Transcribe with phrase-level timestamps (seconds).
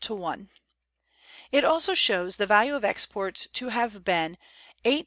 [1.51, 4.35] It also shows the value of exports to have been
[4.83, 4.99] 8,238 8s.